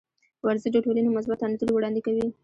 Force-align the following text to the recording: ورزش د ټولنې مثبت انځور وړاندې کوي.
ورزش 0.45 0.69
د 0.73 0.77
ټولنې 0.85 1.09
مثبت 1.17 1.39
انځور 1.45 1.69
وړاندې 1.73 2.01
کوي. 2.07 2.25